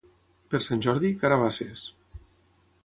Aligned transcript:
Per 0.53 0.61
Sant 0.67 0.81
Jordi, 0.85 1.11
carabasses. 1.25 1.87